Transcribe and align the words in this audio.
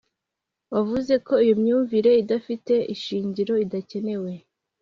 wavuze 0.73 1.13
ko 1.27 1.33
‘iyo 1.43 1.55
myumvire 1.61 2.11
idafite 2.23 2.73
ishingiro 2.93 3.53
idakenewe’ 3.65 4.31